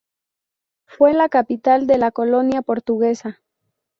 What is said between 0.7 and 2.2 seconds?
Fue la capital de la